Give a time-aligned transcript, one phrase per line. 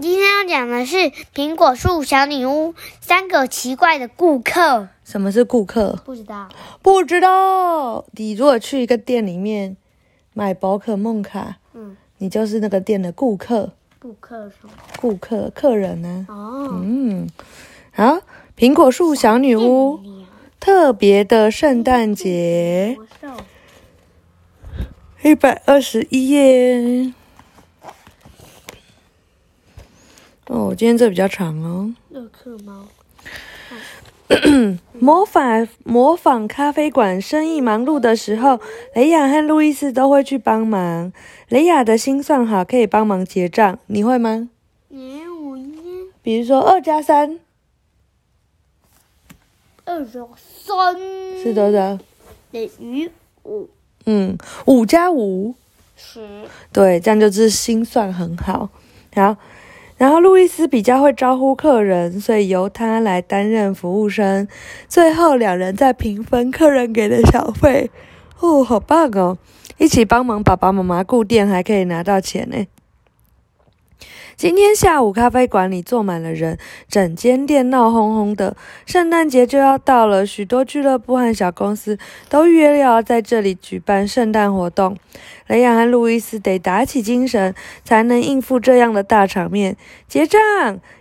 [0.00, 4.88] 今天要讲的是苹果树小女巫三个奇怪的顾客。
[5.02, 5.98] 什么是顾客？
[6.04, 6.48] 不知道，
[6.80, 8.04] 不知道。
[8.12, 9.76] 你如果去一个店里面
[10.34, 13.72] 买宝可梦卡，嗯，你就是那个店的顾客。
[13.98, 14.70] 顾客什么？
[15.00, 17.28] 顾客，客人呢、哦，嗯，
[17.90, 18.20] 好，
[18.56, 19.98] 苹果树小女巫
[20.60, 22.96] 特别的圣诞节，
[25.24, 27.12] 一百二十一页。
[30.48, 31.94] 哦，今天这比较长哦。
[32.10, 32.86] 乐克猫。
[34.98, 38.60] 模仿模仿咖啡馆生意忙碌的时候，
[38.94, 41.12] 雷亚和路易斯都会去帮忙。
[41.48, 44.48] 雷亚的心算好，可以帮忙结账，你会吗？
[44.88, 45.70] 你五一
[46.22, 47.40] 比如说二加三
[49.84, 50.94] 二加三
[51.42, 51.98] 是多少？
[52.52, 53.10] 等于
[53.44, 53.68] 五
[54.04, 54.36] 嗯，
[54.66, 55.54] 五加五，
[55.96, 56.46] 十。
[56.72, 58.68] 对，这样就是心算很好。
[59.14, 59.36] 好，
[59.98, 64.48] 然后路易斯比较会招呼客人，所以由他来担任服务生。
[64.88, 67.90] 最后两人再平分客人给的小费。
[68.40, 69.36] 哦，好棒哦！
[69.76, 72.66] 一起帮忙爸爸妈妈顾店，还可以拿到钱呢。
[74.36, 76.56] 今天下午，咖啡馆里坐满了人，
[76.88, 78.56] 整间店闹哄哄的。
[78.86, 84.96] 圣诞节就要到了，许多俱乐部和小公司都约了要在这里举办圣诞活动。
[85.48, 89.76] 雷亚和路易斯得打起精神，才能应付这样的大场面。
[90.06, 90.38] 结账！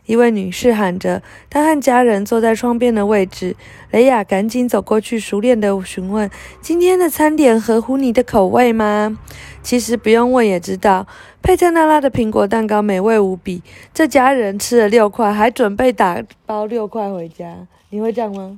[0.06, 3.56] 一位女士喊着，她和家人坐在窗边的位置。
[3.92, 6.30] 雷亚赶紧走过去，熟练地询问
[6.62, 9.20] ：“今天的餐点合乎你的口味吗？”
[9.62, 11.06] 其实不用问也知道，
[11.42, 13.62] 佩特纳拉的苹果蛋糕美味无比。
[13.94, 17.68] 这家人吃了六块，还准备打包六块回家。
[17.90, 18.58] 你会这样吗？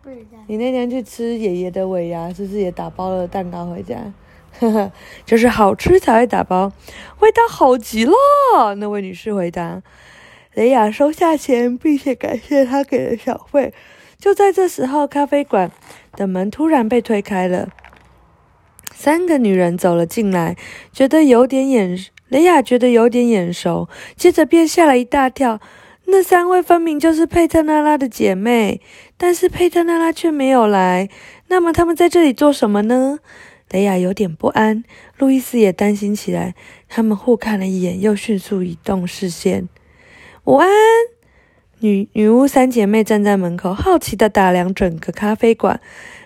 [0.00, 0.38] 不知道。
[0.46, 3.96] 你那天去吃爷爷的尾牙，是不是也打包了蛋糕回家？
[4.72, 4.92] 呵呵，
[5.24, 6.72] 就是好吃才会打包，
[7.20, 8.74] 味道好极了。
[8.76, 9.82] 那位女士回答。
[10.54, 13.74] 雷亚收下钱，并且感谢他给的小费。
[14.16, 15.70] 就在这时候，咖啡馆
[16.12, 17.70] 的门突然被推开了，
[18.94, 20.56] 三个女人走了进来，
[20.92, 25.58] 觉得有点眼，雷亚觉得有点眼熟，接着便吓了一大跳。
[26.06, 28.80] 那三位分明就是佩特娜拉的姐妹，
[29.16, 31.08] 但是佩特娜拉却没有来。
[31.48, 33.18] 那么他们在这里做什么呢？
[33.74, 34.84] 雷亚有点不安，
[35.18, 36.54] 路易斯也担心起来。
[36.88, 39.68] 他们互看了一眼，又迅速移动视线。
[40.44, 40.68] 午安，
[41.80, 45.80] 女女巫三姐妹站在门口，好奇地打量整个咖啡馆。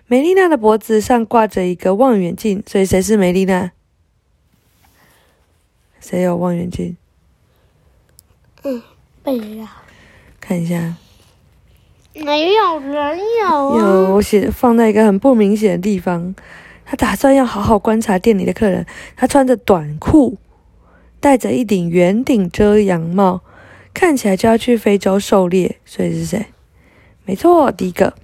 [0.08, 3.72] 梅丽娜的脖子上挂着一个望远镜，所以谁是梅丽娜？
[6.00, 6.98] 谁有望远镜？
[8.62, 8.82] 嗯，
[9.22, 9.66] 不知道。
[10.38, 10.96] 看一下。
[12.12, 13.78] 没有人有啊。
[13.78, 16.34] 有，我写放在一个很不明显的地方。
[16.90, 18.86] 他打算要好好观察店里的客人。
[19.14, 20.38] 他穿着短裤，
[21.20, 23.42] 戴着一顶圆顶遮阳帽，
[23.92, 25.76] 看起来就要去非洲狩猎。
[25.84, 26.46] 所以是谁？
[27.26, 28.14] 没错，第一个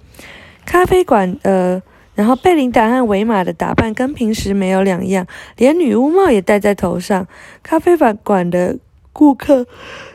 [0.65, 1.37] 咖啡馆。
[1.43, 1.79] 呃，
[2.15, 5.27] 然后贝琳达和维玛的打扮跟平时没有两样，
[5.57, 7.27] 连女巫帽也戴在头上。
[7.61, 8.79] 咖啡馆的
[9.13, 9.67] 顾客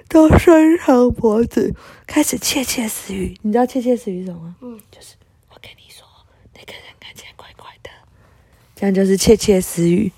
[0.09, 1.73] 都伸长脖子，
[2.05, 3.37] 开始窃窃私语。
[3.43, 4.57] 你知道窃窃私语什么吗？
[4.61, 5.15] 嗯，就是
[5.51, 6.05] 我跟你说，
[6.55, 7.91] 那个人看起来怪怪的，
[8.81, 10.11] 这样就是窃窃私语，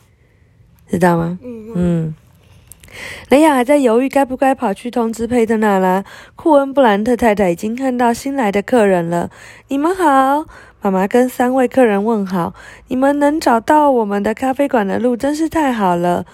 [0.88, 1.36] 知道吗？
[1.74, 2.14] 嗯。
[3.28, 6.04] 雷亚还在犹豫该不该跑去通知佩特纳拉。
[6.36, 9.30] 库恩布兰特太太已经看到新来的客人了。
[9.66, 10.46] 你们好，
[10.80, 12.54] 妈妈跟三位客人问好。
[12.86, 16.24] 你们能找到我们的咖啡馆的路真是太好了。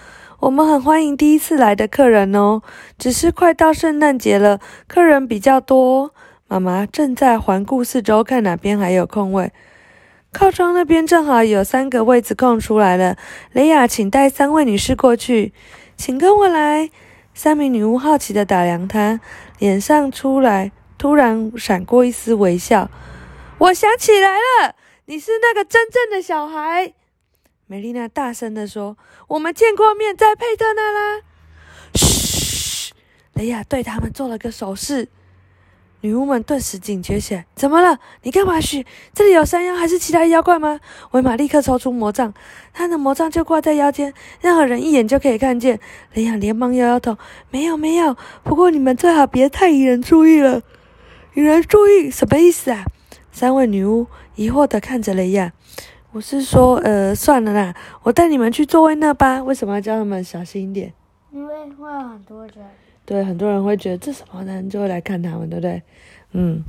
[0.41, 2.61] 我们很欢迎第一次来的客人哦。
[2.99, 6.13] 只是快到圣诞节了，客人比较多。
[6.47, 9.51] 妈妈正在环顾四周，看哪边还有空位。
[10.33, 13.17] 靠窗那边正好有三个位子空出来了。
[13.53, 15.53] 雷亚，请带三位女士过去。
[15.97, 16.91] 请跟我来。
[17.35, 19.21] 三名女巫好奇地打量他，
[19.59, 22.91] 脸上出来突然闪过一丝微笑。
[23.59, 24.75] 我想起来了，
[25.07, 26.93] 你是那个真正的小孩。
[27.67, 28.97] 梅丽娜大声地说
[29.29, 31.23] ：“我们见过面，在佩特那拉。”
[31.95, 32.93] 嘘，
[33.35, 35.09] 雷亚对他们做了个手势。
[36.01, 37.47] 女巫们顿时警觉起来。
[37.55, 37.99] 怎么了？
[38.23, 38.87] 你干嘛嘘？
[39.13, 40.79] 这里有山妖还是其他妖怪吗？
[41.11, 42.33] 维玛立刻抽出魔杖，
[42.73, 45.81] 他的魔杖就挂在腰间，任何人一眼就可以看见。
[46.15, 47.17] 雷亚连忙摇摇头
[47.51, 48.17] ：“没有，没有。
[48.45, 50.63] 不过你们最好别太引人注意了。”
[51.35, 52.85] 引人注意什么意思啊？
[53.31, 55.53] 三位女巫疑惑地看着雷亚。
[56.13, 59.43] 我是说，呃，算了啦，我带你们去座位那吧。
[59.43, 60.93] 为什么要叫他们小心一点？
[61.31, 62.55] 因为会有很多人。
[63.09, 65.83] 对，很多人会觉得这什么人，就会来看他们，对不对？
[66.33, 66.63] 嗯。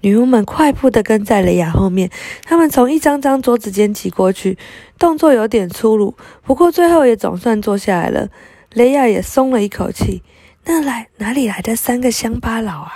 [0.00, 2.10] 女巫们快步地跟在雷亚后面，
[2.42, 4.58] 他们从一张张桌子间挤过去，
[4.98, 8.28] 动作有点粗鲁，不过最后也总算坐下来了。
[8.72, 10.24] 雷亚也松了一口气。
[10.64, 12.92] 那来哪里来的三个乡巴佬啊？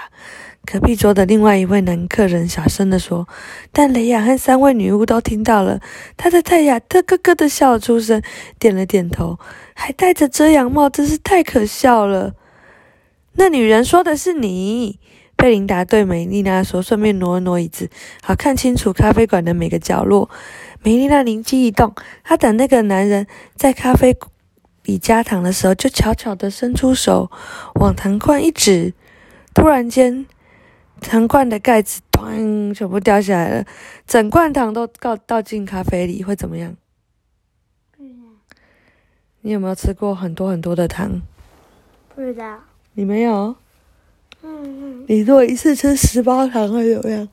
[0.67, 3.27] 隔壁桌的另外一位男客人小声地说。
[3.73, 5.81] 但雷亚和三位女巫都听到了，
[6.17, 8.21] 他的泰雅特咯咯的笑出声，
[8.59, 9.39] 点了点头，
[9.75, 12.35] 还戴着遮阳帽，真是太可笑了。
[13.35, 14.99] 那女人说的是你，
[15.37, 17.89] 贝琳达对梅丽娜说，顺便挪了挪椅子，
[18.23, 20.29] 好看清楚咖啡馆的每个角落。
[20.83, 24.17] 梅丽娜灵机一动，她等那个男人在咖啡
[24.85, 27.31] 里加糖的时候，就悄悄地伸出手
[27.75, 28.95] 往糖罐一指，
[29.53, 30.27] 突然间，
[31.01, 33.67] 糖罐的盖子咚，全部掉下来了，
[34.07, 36.77] 整罐糖都倒倒进咖啡里，会怎么样？
[39.43, 41.23] 你有没有吃过很多很多的糖？
[42.15, 42.59] 不知道。
[42.95, 43.55] 你没有？
[44.43, 44.51] 嗯
[45.03, 45.05] 嗯。
[45.07, 47.29] 你如果一次吃十包糖会怎么样？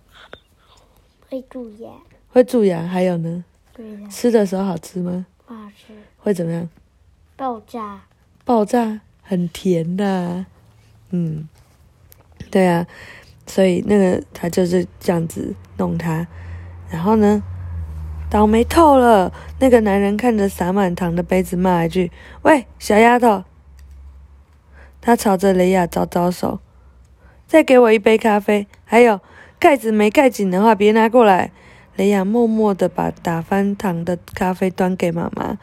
[1.27, 1.89] 会蛀牙。
[2.29, 3.43] 会蛀牙，还有呢？
[3.73, 4.07] 对的。
[4.09, 5.25] 吃的时候好吃吗？
[5.47, 5.93] 不好吃。
[6.17, 6.69] 会怎么样？
[7.35, 8.01] 爆炸。
[8.45, 10.45] 爆炸，很甜的。
[11.09, 11.49] 嗯，
[12.51, 12.85] 对啊，
[13.45, 16.25] 所以那个他就是这样子弄他，
[16.89, 17.43] 然后呢，
[18.29, 19.31] 倒霉透了。
[19.59, 22.11] 那个男人看着洒满糖的杯子，骂一句
[22.43, 23.43] ：“喂，小丫头！”
[25.01, 26.59] 他朝着雷亚招招手
[27.45, 29.19] ：“再给我一杯咖啡，还有
[29.59, 31.51] 盖子没盖紧的话，别拿过来。”
[31.95, 35.59] 雷亚默默地把打翻糖的咖啡端给妈妈。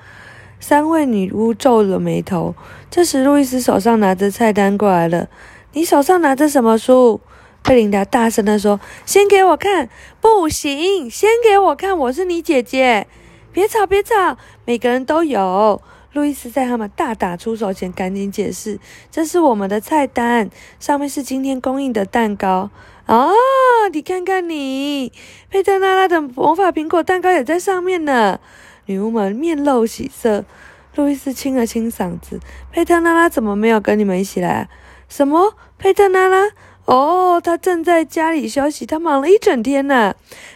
[0.60, 2.54] 三位女巫皱了眉头。
[2.90, 5.28] 这时，路易斯手上拿着菜单过来了。
[5.72, 7.20] “你手上拿着什么书？”
[7.62, 8.80] 贝琳达大声地说。
[9.06, 9.88] “先给我看
[10.20, 11.96] ！”“不行，先给我看！
[11.96, 13.06] 我是你姐姐。
[13.52, 14.36] ”“别吵，别吵！
[14.64, 15.80] 每个人都有。”
[16.12, 18.80] 路易斯在他们大打出手前赶紧解释
[19.12, 22.70] ：“这是我们的菜单，上面是今天供应的蛋糕。”
[23.06, 23.28] 啊！
[23.92, 25.12] 你看看你，
[25.50, 28.40] 佩特拉拉的魔法苹果蛋糕也在上面呢。
[28.86, 30.44] 女巫们面露喜色。
[30.96, 32.40] 路易斯清了清嗓子
[32.72, 34.68] ：“佩特拉拉怎么没有跟你们一起来
[35.08, 35.54] ？”“什么？
[35.78, 36.50] 佩特拉拉？
[36.90, 40.12] 哦，他正在家里休息，他忙了一整天呢。”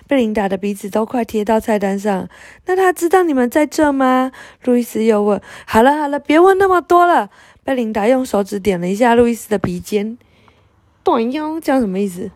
[0.08, 2.28] 贝琳达的鼻子都快贴到菜单上。
[2.66, 4.32] 那他知道你们在这吗？
[4.64, 5.40] 路易斯又问。
[5.64, 7.30] “好了好了，别问那么多了。”
[7.62, 10.18] 贝琳达用手指点了一下路易斯的鼻尖。
[11.04, 12.28] “短腰，这样什么意思？”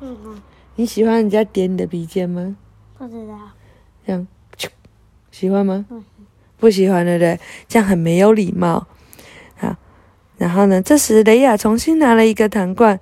[0.00, 0.40] 嗯嗯，
[0.76, 2.56] 你喜欢人家点你的鼻尖吗？
[2.96, 3.36] 不知道。
[4.06, 4.26] 这样，
[5.32, 5.84] 喜欢吗？
[6.56, 7.40] 不喜欢，对不对？
[7.66, 8.86] 这样很没有礼貌。
[9.56, 9.74] 好，
[10.38, 10.80] 然后呢？
[10.80, 13.00] 这时雷亚重新拿了一个糖罐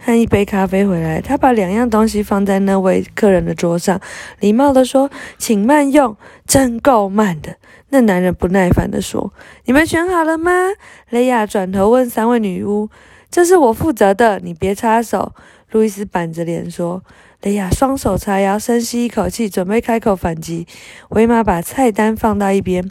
[0.00, 4.00] 喝一杯咖啡回来，他把两样东西放在那位客人的桌上，
[4.40, 6.16] 礼貌地说：“请慢用，
[6.46, 7.56] 真够慢的。”
[7.90, 9.32] 那男人不耐烦地说
[9.66, 10.52] ：“你们选好了吗？”
[11.10, 12.88] 雷亚转头问三位女巫
[13.30, 15.32] ：“这是我负责的，你别插手。”
[15.70, 17.02] 路易斯板着脸说
[17.42, 20.66] ：“雷亚，双手叉腰，深吸一口气，准备开口反击。”
[21.10, 22.90] 维玛把菜单放到一边：“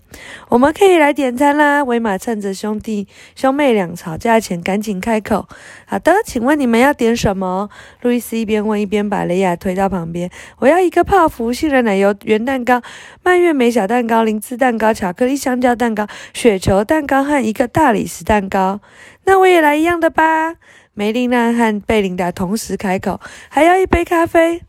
[0.49, 5.47] 我们可以来点餐啦！”维玛趁着兄弟兄妹俩吵架前，赶紧开口
[5.87, 7.69] ：“好的，请问你们要点什么？”
[8.01, 10.29] 路易斯一边问，一边把雷亚推到旁边
[10.59, 12.83] ：“我要一个泡芙杏仁奶油圆蛋糕、
[13.23, 18.79] 蔓越莓小蛋糕、零次蛋糕、巧克力香蕉蛋糕、雪球蛋糕和一个大理石蛋糕。”
[19.25, 20.55] 那我也来一样的吧。
[20.97, 24.63] 梅丽娜和贝琳达同时开口：“还要一杯咖啡。”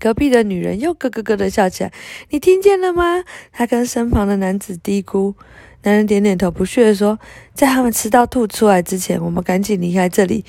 [0.00, 1.92] 隔壁的女人又咯咯咯的笑起来。
[2.30, 3.22] 你听见了吗？
[3.52, 5.34] 她跟身旁的男子嘀咕。
[5.82, 7.18] 男人点点头，不屑地说
[7.52, 10.46] ：“在他们吃到吐出来之前，我们赶紧离开这里。”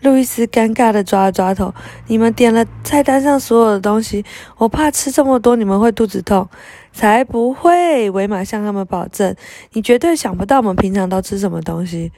[0.00, 1.74] 路易斯尴尬的抓了抓头
[2.08, 4.24] ：“你们点了菜单上所有的东西，
[4.56, 6.48] 我怕吃这么多你们会肚子痛。”
[6.94, 8.08] 才不会！
[8.08, 9.36] 维玛向他们保证
[9.72, 12.10] ：“你绝对想不到我们平常都吃什么东西。”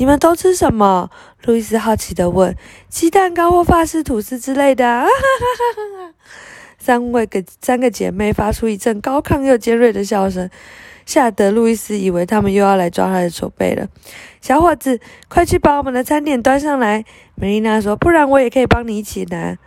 [0.00, 1.10] 你们都吃什么？
[1.44, 2.56] 路易斯好奇地问。
[2.88, 4.88] 鸡蛋糕或法式吐司之类的。
[4.88, 6.14] 啊哈哈哈哈！
[6.78, 10.48] 三位个三个姐妹发出一阵高亢又尖锐的笑声，
[11.04, 13.88] 吓得路易斯以为他们又要来抓他的手背了。
[14.40, 17.04] 小伙子，快去把我们的餐点端上来！
[17.34, 19.58] 梅丽娜说，不然我也可以帮你一起拿。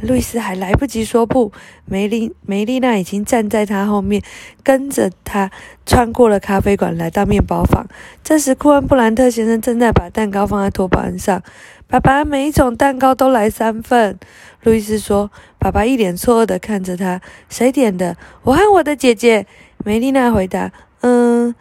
[0.00, 1.52] 路易斯还来不及说不，
[1.84, 4.22] 梅丽梅丽娜已经站在他后面，
[4.62, 5.50] 跟着他
[5.84, 7.86] 穿过了咖啡馆，来到面包房。
[8.22, 11.42] 这时，库恩布兰特先生正在把蛋糕放在托盘上。
[11.88, 14.18] 爸爸，每一种蛋糕都来三份。
[14.62, 15.30] 路易斯说。
[15.58, 17.20] 爸爸一脸错愕地看着他。
[17.48, 18.16] 谁点的？
[18.42, 19.46] 我和我的姐姐。
[19.84, 20.70] 梅丽娜回答。
[21.00, 21.54] 嗯。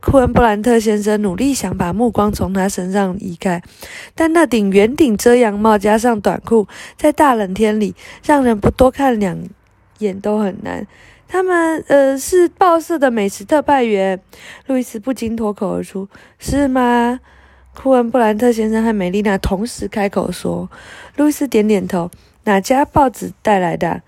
[0.00, 3.62] 库恩布兰特先生努力想把目光从他身上移开，
[4.14, 7.94] 但那顶圆顶遮阳帽加上短裤，在大冷天里，
[8.24, 9.38] 让人不多看两
[9.98, 10.86] 眼都很难。
[11.26, 14.20] 他们，呃，是报社的美食特派员。
[14.66, 16.08] 路易斯不禁脱口而出
[16.40, 17.20] ：“是吗？”
[17.72, 20.68] 库恩布兰特先生和美丽娜同时开口说。
[21.16, 22.10] 路易斯点点头
[22.44, 24.02] ：“哪家报纸带来的？”“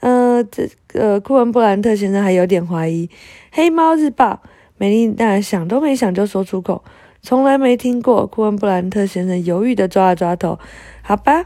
[0.00, 3.06] 呃，这，呃，库恩布兰特先生还有点怀疑，
[3.52, 4.40] 《黑猫日报》。”
[4.78, 6.84] 美丽娜想都没想就说出口
[7.22, 10.58] ：“从来没听过。”库恩布兰特先生犹豫的抓了抓头
[11.02, 11.44] ：“好吧，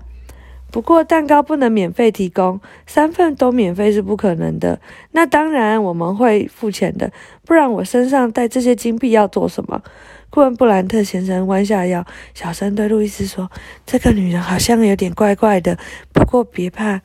[0.70, 4.80] 不过蛋糕不能免费提供，三份都免费是不可能的。
[5.12, 7.12] 那当然我们会付钱的，
[7.44, 9.82] 不然我身上带这些金币要做什么？”
[10.30, 13.50] 库恩布兰特先生弯下腰，小声对路易斯说
[13.84, 15.76] ：“这个女人好像有点怪怪的，
[16.12, 17.00] 不过别怕，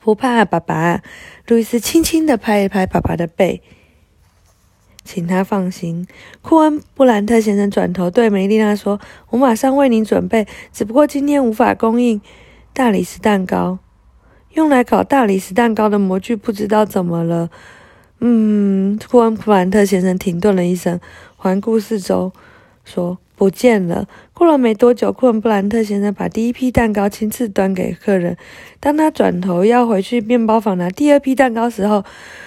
[0.00, 1.02] 不怕，爸爸。”
[1.46, 3.62] 路易斯轻轻地拍一拍爸爸的背，
[5.06, 6.06] 请他放心。
[6.42, 12.20] 库恩布兰特先生转头对梅丽娜说：“我马上为您准备，只不过今天无法供应
[12.74, 13.78] 大理石蛋糕。
[14.54, 17.48] 用来烤大理石蛋糕的模具不知道怎么了。”
[18.18, 20.98] 嗯，库恩布兰特先生停顿了一声。
[21.36, 22.32] 环顾四周，
[22.84, 28.36] 说：“不见了。”过了没多久，库恩布兰特先生把第一批蛋糕亲自端给客人。
[28.80, 32.04] 当他转头要回去面包房拿第二批蛋糕时候，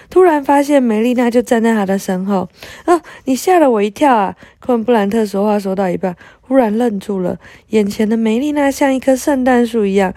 [0.10, 2.48] 突然发现梅丽娜就站在他的身后。
[2.86, 7.40] “啊，你吓了我一跳啊！”库恩布兰特说话说到一半，忽然愣住了。
[7.70, 10.14] 眼前的梅丽娜像一棵圣诞树一样。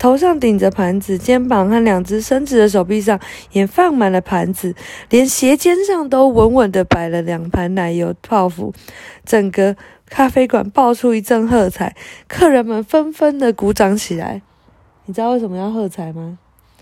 [0.00, 3.20] 头上顶着盘子，肩膀和两只伸直的手臂上
[3.52, 4.74] 也放满了盘子，
[5.10, 8.72] 连鞋尖上都稳稳地摆了两盘奶油泡芙。
[9.26, 9.76] 整个
[10.08, 11.94] 咖啡馆爆出一阵喝彩，
[12.26, 14.40] 客人们纷纷的鼓掌起来。
[15.04, 16.38] 你知道为什么要喝彩吗？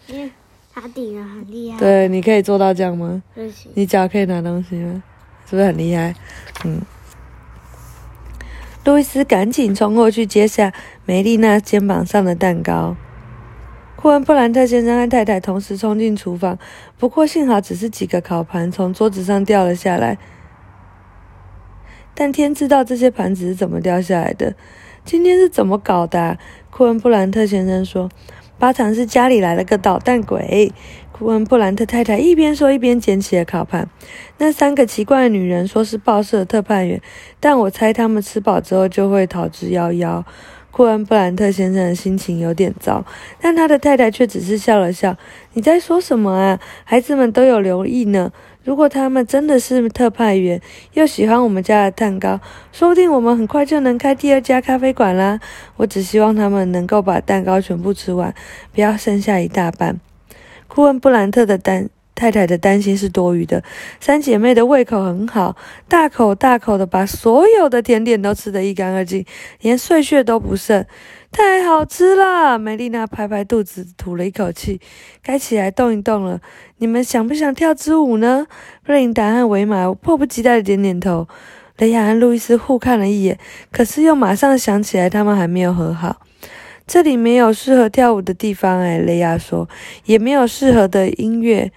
[0.07, 0.31] 因为
[0.73, 1.79] 他顶的很厉害。
[1.81, 3.21] 对，你可以做到这样吗？
[3.75, 5.03] 你脚可以拿东西吗？
[5.51, 6.15] 是不是很厉害？
[6.65, 6.81] 嗯。
[8.85, 10.73] 路易斯赶紧冲过去接下
[11.05, 12.97] 梅丽娜肩膀上的蛋糕。
[14.01, 16.57] 库恩布兰特先生和太太同时冲进厨房，
[16.97, 20.17] 不过幸好只是几个烤盘从桌子上掉了下来。
[22.15, 24.55] 但天知道这些盘子是怎么掉下来的。
[25.05, 26.39] 今天是怎么搞的？
[26.71, 28.09] 库恩布兰特先生说
[28.57, 30.73] ：“八成是家里来了个捣蛋鬼。”
[31.11, 33.91] 库恩布兰特太太一边说一边捡起了烤盘。
[34.37, 37.03] 那三个奇怪的女人说是报社特派员，
[37.41, 40.23] 但我猜他们吃饱之后就会逃之夭夭。
[40.79, 43.05] 库恩布兰特先生的心情有点糟，
[43.41, 45.17] 但他的太太却只是笑了笑。
[45.55, 46.61] “你在说什么啊？
[46.85, 48.31] 孩子们都有留意呢。
[48.63, 50.61] 如果他们真的是特派员，
[50.93, 52.39] 又喜欢我们家的蛋糕，
[52.71, 55.41] 说不定我们很快就能开第二家咖啡馆啦。
[55.79, 58.33] 我只希望他们能够把蛋糕全部吃完，
[58.73, 59.99] 不要剩下一大半。”
[60.69, 61.91] 库恩布兰特的蛋。
[62.19, 63.63] 太太的担心是多余的。
[64.01, 65.55] 三姐妹的胃口很好，
[65.87, 69.25] 大口大口的把所有的甜点都吃得一干二净，
[69.61, 70.85] 连碎屑都不剩，
[71.31, 72.59] 太好吃了！
[72.59, 74.81] 美丽娜拍拍肚子，吐了一口气，
[75.23, 76.41] 该起来动一动了。
[76.79, 78.49] 你们想不想跳支舞呢？
[78.85, 81.29] 布琳达和维玛迫不及待的点点头。
[81.77, 83.39] 雷亚和路易斯互看了一眼，
[83.71, 86.21] 可是又马上想起来，他们还没有和好。
[86.89, 89.69] 这里没有适合跳舞的地方，哎，雷亚说，
[90.07, 91.71] 也没有适合的音乐。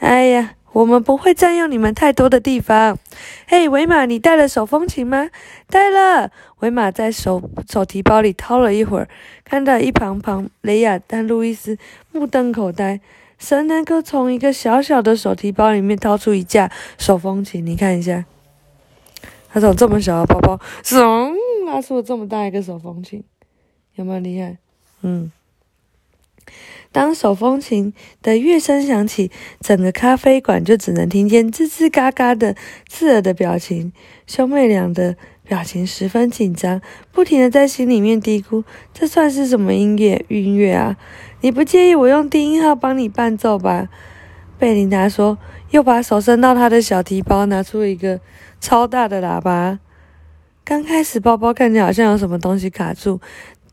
[0.00, 2.98] 哎呀，我们不会占用你们太多的地方。
[3.46, 5.30] 嘿，维玛，你带了手风琴吗？
[5.68, 6.30] 带了。
[6.58, 9.08] 维玛在手手提包里掏了一会儿，
[9.44, 11.78] 看到一旁旁雷亚丹路易斯
[12.12, 13.00] 目瞪口呆。
[13.38, 17.64] 谁能够从一个小小的手提包里面掏出一架手风琴？
[17.66, 18.24] 你看一下，
[19.50, 21.34] 他从这么小的包包，嗖，
[21.66, 23.22] 拉出了这么大一个手风琴，
[23.94, 24.56] 有没有厉害？
[25.02, 25.30] 嗯。
[26.92, 32.54] 当手风琴的乐声响起，整个咖啡馆就只能听见吱吱嘎嘎的
[32.88, 33.92] 刺耳的表情。
[34.26, 38.62] 兄妹俩的表情十分紧张，不停的在心里面嘀咕
[38.94, 40.24] ：“这算是什么音乐？
[40.28, 40.96] 音乐啊！
[41.40, 43.88] 你不介意我用低音号帮你伴奏吧？”
[44.56, 45.36] 贝琳达说，
[45.70, 48.20] 又把手伸到他的小提包，拿出一个
[48.60, 49.80] 超大的喇叭。
[50.64, 53.20] 刚开始，包包看见好像有什么东西卡住。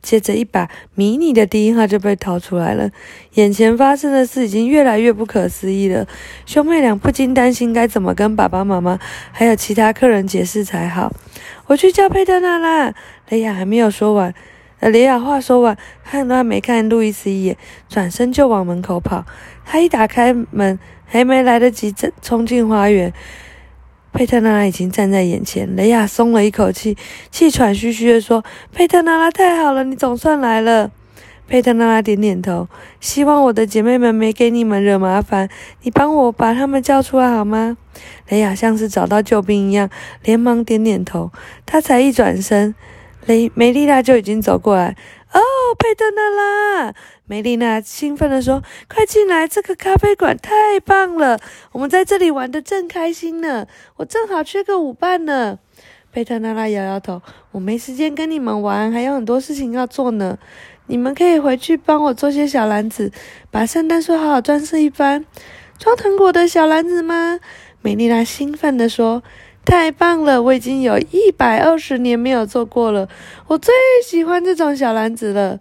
[0.02, 2.90] 接着，一把迷你的低音号就被掏出来了。
[3.36, 6.08] 眼前发生的事已经越来越不可思议了，
[6.46, 9.00] 兄妹俩不禁担心该怎么跟爸爸妈妈
[9.32, 11.14] 还有其他客人解释才好。
[11.68, 12.94] 我去叫佩特娜啦！
[13.30, 14.34] 雷亚还没有说完，
[14.80, 17.56] 呃，雷亚话说完，看都还没看路易斯一眼，
[17.88, 19.26] 转身就往门口跑。
[19.64, 23.14] 他一打开门，还没来得及冲进花园。
[24.14, 26.98] 佩特娜拉已经站在眼前，雷亚松了一口气，
[27.32, 30.92] 气喘吁吁地说：“佩特娜拉，太好了，你总算来了。”
[31.48, 32.70] 佩特娜拉点点头，
[33.02, 35.50] 希望我的姐妹们没给你们惹麻烦，
[35.82, 37.76] 你帮我把她们叫出来好吗？
[38.30, 39.90] 雷亚像是找到救兵一样，
[40.24, 41.32] 连忙点点头。
[41.66, 42.74] 他才一转身，
[43.26, 44.96] 雷梅丽娜就已经走过来。
[45.34, 45.40] 哦，
[45.80, 46.94] 佩特娜拉！
[47.26, 48.62] 梅丽娜兴奋地说
[48.94, 51.40] ：“快进来，这个咖啡馆太棒了，
[51.72, 53.66] 我们在这里玩的正开心呢。
[53.96, 55.58] 我正好缺个舞伴呢。”
[56.12, 57.22] 佩特娜拉摇摇头
[57.52, 60.38] ：“我没时间跟你们玩，还有很多事情要做呢。
[60.88, 63.10] 你们可以回去帮我做些小篮子，
[63.50, 65.26] 把圣诞树好好装饰一番。
[65.80, 67.40] 装糖果的小篮子吗？”
[67.82, 69.24] 美丽娜兴奋地说
[69.64, 70.42] ：“太棒了！
[70.42, 73.08] 我已经有一百二十年没有做过了，
[73.48, 75.60] 我最喜欢这种小篮子了。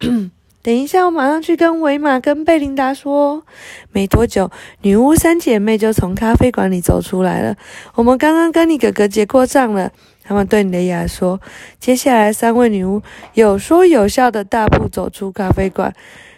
[0.62, 3.44] 等一下，我马上去跟维玛跟贝琳达说。”
[3.92, 4.50] 没多久，
[4.82, 7.56] 女巫三姐妹就从咖啡馆里走出来了。
[7.94, 9.92] 我们刚刚跟你哥哥结过账了。
[10.22, 11.40] 他们对雷亚说
[11.78, 13.00] ：“接下来，三位女巫
[13.34, 15.94] 有说有笑的大步走出咖啡馆。”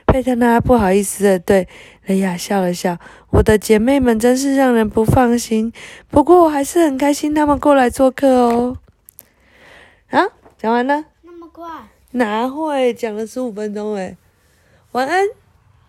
[0.08, 1.68] 佩特拉不好意思的对
[2.06, 2.96] 雷亚笑了笑
[3.28, 5.70] ：“我的姐妹们真是让人不放心，
[6.08, 8.78] 不过我还是很开心她们过来做客哦。”
[10.08, 10.24] 啊，
[10.56, 11.04] 讲完了？
[11.22, 11.68] 那么快？
[12.12, 13.94] 哪会讲了十五分钟？
[13.96, 14.16] 诶
[14.92, 15.26] 晚安。